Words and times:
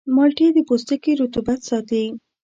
مالټې 0.15 0.47
د 0.53 0.57
پوستکي 0.67 1.11
رطوبت 1.21 1.59
ساتي. 1.69 2.03